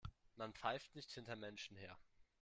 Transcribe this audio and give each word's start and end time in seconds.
Man 0.35 0.51
pfeift 0.51 0.95
nicht 0.95 1.11
hinter 1.11 1.35
Menschen 1.35 1.77
her. 1.77 1.95